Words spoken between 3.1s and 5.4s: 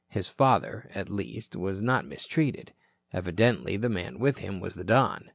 Evidently the man with him was the Don.